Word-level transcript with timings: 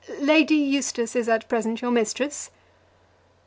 "Lady 0.17 0.55
Eustace 0.55 1.15
is 1.15 1.29
at 1.29 1.47
present 1.47 1.79
your 1.83 1.91
mistress?" 1.91 2.49